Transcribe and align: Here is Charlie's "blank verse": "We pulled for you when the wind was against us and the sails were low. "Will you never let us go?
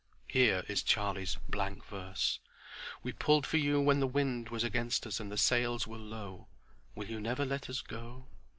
Here 0.27 0.63
is 0.67 0.81
Charlie's 0.81 1.37
"blank 1.47 1.85
verse": 1.85 2.39
"We 3.03 3.13
pulled 3.13 3.45
for 3.45 3.57
you 3.57 3.79
when 3.79 3.99
the 3.99 4.07
wind 4.07 4.49
was 4.49 4.63
against 4.63 5.05
us 5.05 5.19
and 5.19 5.31
the 5.31 5.37
sails 5.37 5.85
were 5.85 5.97
low. 5.97 6.47
"Will 6.95 7.05
you 7.07 7.21
never 7.21 7.45
let 7.45 7.69
us 7.69 7.81
go? 7.81 8.25